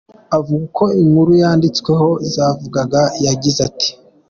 [0.37, 3.89] Avuga uko inkuru yanditsweho zavugaga, yagize ati:.